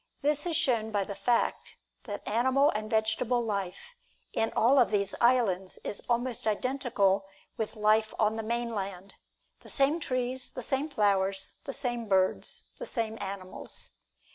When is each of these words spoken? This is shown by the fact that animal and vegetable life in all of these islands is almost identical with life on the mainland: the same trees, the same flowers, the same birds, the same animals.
This 0.23 0.47
is 0.47 0.57
shown 0.57 0.89
by 0.89 1.03
the 1.03 1.13
fact 1.13 1.75
that 2.05 2.27
animal 2.27 2.71
and 2.71 2.89
vegetable 2.89 3.45
life 3.45 3.93
in 4.33 4.51
all 4.55 4.79
of 4.79 4.89
these 4.89 5.13
islands 5.21 5.77
is 5.83 6.01
almost 6.09 6.47
identical 6.47 7.27
with 7.55 7.75
life 7.75 8.11
on 8.17 8.35
the 8.35 8.41
mainland: 8.41 9.13
the 9.59 9.69
same 9.69 9.99
trees, 9.99 10.49
the 10.49 10.63
same 10.63 10.89
flowers, 10.89 11.51
the 11.65 11.71
same 11.73 12.07
birds, 12.07 12.63
the 12.79 12.87
same 12.87 13.15
animals. 13.21 13.91